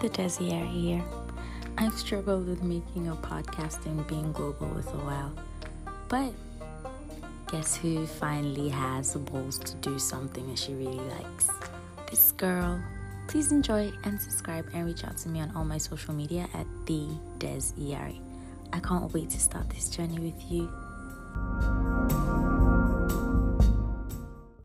[0.00, 1.02] the Desier here.
[1.78, 5.32] I've struggled with making a podcast and being global with a while.
[6.08, 6.32] But
[7.50, 11.48] guess who finally has the balls to do something that she really likes?
[12.10, 12.82] This girl.
[13.28, 16.66] Please enjoy and subscribe and reach out to me on all my social media at
[16.86, 17.08] the
[17.38, 17.72] Des
[18.72, 20.70] I can't wait to start this journey with you.